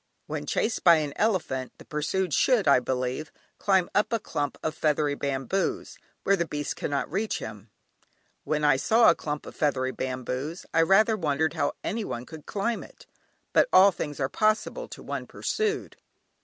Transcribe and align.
When 0.25 0.47
chased 0.47 0.83
by 0.83 0.95
an 0.95 1.13
elephant 1.15 1.73
the 1.77 1.85
pursued 1.85 2.33
should, 2.33 2.67
I 2.67 2.79
believe, 2.79 3.31
climb 3.59 3.87
up 3.93 4.11
a 4.11 4.17
clump 4.19 4.57
of 4.63 4.73
feathery 4.73 5.13
bamboos, 5.13 5.99
where 6.23 6.35
the 6.35 6.47
beast 6.47 6.75
cannot 6.75 7.11
reach 7.11 7.37
him. 7.37 7.69
When 8.43 8.63
I 8.63 8.77
saw 8.77 9.11
a 9.11 9.15
clump 9.15 9.45
of 9.45 9.55
feathery 9.55 9.91
bamboos 9.91 10.65
I 10.73 10.81
rather 10.81 11.15
wondered 11.15 11.53
how 11.53 11.73
anyone 11.83 12.25
could 12.25 12.47
climb 12.47 12.81
it; 12.81 13.05
but 13.53 13.69
all 13.71 13.91
things 13.91 14.19
are 14.19 14.27
possible 14.27 14.87
to 14.87 15.03
one 15.03 15.27
pursued. 15.27 15.97